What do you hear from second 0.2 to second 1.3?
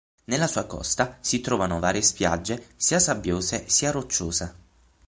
Nella sua costa